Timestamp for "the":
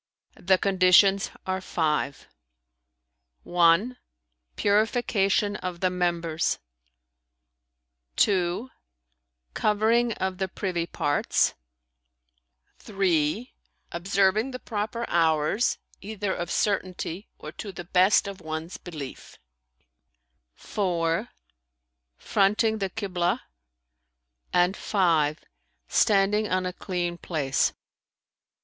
0.39-0.57, 5.79-5.91, 10.39-10.47, 14.49-14.57, 17.71-17.83, 22.79-22.89